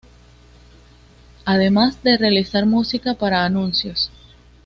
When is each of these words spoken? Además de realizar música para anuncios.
Además 1.45 2.01
de 2.01 2.17
realizar 2.17 2.65
música 2.65 3.13
para 3.13 3.45
anuncios. 3.45 4.09